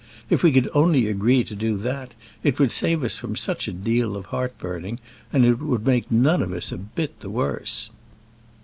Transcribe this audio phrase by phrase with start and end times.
[0.31, 3.71] If we could only agree to do that, it would save us from such a
[3.71, 4.97] deal of heartburning,
[5.31, 7.91] and would make none of us a bit the worse."